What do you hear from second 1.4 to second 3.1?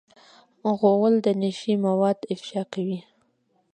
نشې مواد افشا کوي.